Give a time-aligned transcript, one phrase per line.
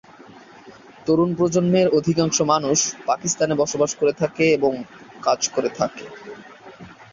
[1.07, 4.71] তরুণ প্রজন্মের অধিকাংশ মানুষ পাকিস্তানে বাস করে থাকে এবং
[5.21, 6.05] কাজ করে থাকে।